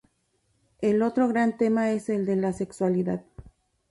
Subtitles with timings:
[0.79, 3.23] El otro gran tema es el de la sexualidad.